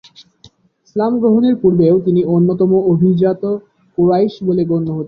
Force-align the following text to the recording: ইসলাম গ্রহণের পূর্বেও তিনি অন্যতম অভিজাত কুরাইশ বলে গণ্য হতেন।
ইসলাম 0.83 1.13
গ্রহণের 1.21 1.55
পূর্বেও 1.61 1.95
তিনি 2.05 2.21
অন্যতম 2.35 2.71
অভিজাত 2.91 3.43
কুরাইশ 3.97 4.33
বলে 4.47 4.63
গণ্য 4.65 4.87
হতেন। 4.87 4.99